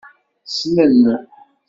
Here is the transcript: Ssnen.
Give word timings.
Ssnen. 0.47 0.99